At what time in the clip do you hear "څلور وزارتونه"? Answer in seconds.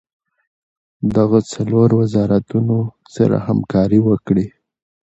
1.53-2.75